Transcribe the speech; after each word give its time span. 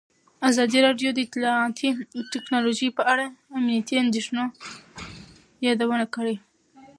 ازادي 0.49 0.79
راډیو 0.87 1.09
د 1.13 1.19
اطلاعاتی 1.27 1.87
تکنالوژي 2.33 2.89
په 2.97 3.03
اړه 3.13 3.25
د 3.29 3.33
امنیتي 3.57 3.95
اندېښنو 4.03 4.43
یادونه 5.65 6.05
کړې. 6.15 6.35